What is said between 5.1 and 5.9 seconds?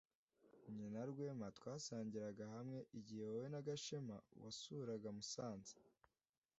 Musanze.